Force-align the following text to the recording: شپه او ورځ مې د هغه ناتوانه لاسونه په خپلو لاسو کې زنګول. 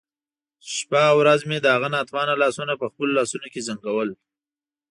شپه 0.75 1.01
او 1.09 1.15
ورځ 1.21 1.41
مې 1.49 1.57
د 1.61 1.67
هغه 1.75 1.87
ناتوانه 1.95 2.33
لاسونه 2.41 2.73
په 2.81 2.85
خپلو 2.91 3.11
لاسو 3.17 3.37
کې 3.53 3.65
زنګول. 3.67 4.09